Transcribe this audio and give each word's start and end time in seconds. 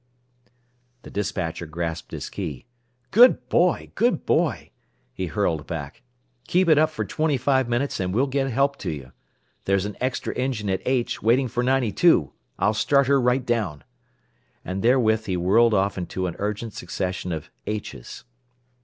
The 1.03 1.11
despatcher 1.11 1.67
grasped 1.67 2.09
his 2.11 2.27
key. 2.27 2.65
"Good 3.11 3.47
boy! 3.49 3.91
Good 3.93 4.25
boy!" 4.25 4.71
he 5.13 5.27
hurled 5.27 5.67
back. 5.67 6.01
"Keep 6.47 6.69
it 6.69 6.79
up 6.79 6.89
for 6.89 7.05
twenty 7.05 7.37
five 7.37 7.69
minutes 7.69 7.99
and 7.99 8.11
we'll 8.11 8.25
get 8.25 8.49
help 8.49 8.77
to 8.79 8.89
you. 8.89 9.11
There's 9.65 9.85
an 9.85 9.95
extra 10.01 10.33
engine 10.33 10.71
at 10.71 10.81
H, 10.85 11.21
waiting 11.21 11.47
for 11.47 11.61
92. 11.61 12.33
I'll 12.57 12.73
start 12.73 13.05
her 13.05 13.21
right 13.21 13.45
down." 13.45 13.83
And 14.65 14.81
therewith 14.81 15.27
he 15.27 15.37
whirled 15.37 15.75
off 15.75 15.99
into 15.99 16.25
an 16.25 16.35
urgent 16.39 16.73
succession 16.73 17.31
of 17.31 17.51
"H's." 17.67 18.23